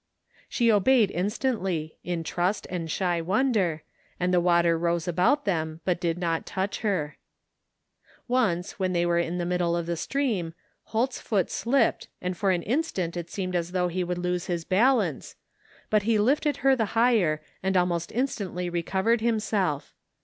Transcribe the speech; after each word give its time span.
She 0.49 0.71
obeyed 0.71 1.11
instantly, 1.11 1.99
in 2.03 2.23
trust 2.23 2.65
and 2.71 2.89
shy 2.89 3.21
wonder, 3.21 3.83
and 4.19 4.33
the 4.33 4.41
water 4.41 4.75
rose 4.75 5.07
about 5.07 5.45
them, 5.45 5.79
but 5.85 5.99
did 6.01 6.17
not 6.17 6.43
touch 6.47 6.79
her. 6.79 7.17
Once, 8.27 8.79
when 8.79 8.93
they 8.93 9.05
were 9.05 9.19
in 9.19 9.37
the 9.37 9.45
middle 9.45 9.77
of 9.77 9.85
the 9.85 9.95
stream, 9.95 10.55
Holt's 10.85 11.21
foot 11.21 11.51
slipped 11.51 12.07
and 12.19 12.35
for 12.35 12.49
an 12.49 12.63
instant 12.63 13.15
it 13.15 13.29
seemed 13.29 13.55
as 13.55 13.73
though 13.73 13.89
he 13.89 14.03
would 14.03 14.17
lose 14.17 14.47
his 14.47 14.65
balance, 14.65 15.35
but 15.91 16.01
he 16.01 16.17
lifted 16.17 16.57
her 16.65 16.75
the 16.75 16.85
higher 16.97 17.39
and 17.61 17.77
almost 17.77 18.11
instantly 18.11 18.71
recovered 18.71 19.21
himself. 19.21 19.93